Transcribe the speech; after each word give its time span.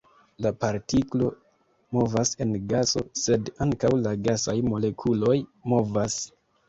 La 0.43 0.51
partiklo 0.61 1.27
movas 1.97 2.31
en 2.45 2.55
gaso, 2.71 3.03
sed 3.25 3.51
ankaŭ 3.67 3.93
la 4.07 4.15
gasaj 4.29 4.57
molekuloj 4.71 5.37
movas. 5.75 6.19